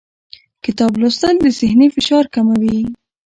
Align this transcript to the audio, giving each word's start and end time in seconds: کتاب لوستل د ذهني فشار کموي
کتاب 0.65 0.91
لوستل 1.01 1.35
د 1.41 1.45
ذهني 1.59 1.87
فشار 1.95 2.25
کموي 2.33 2.79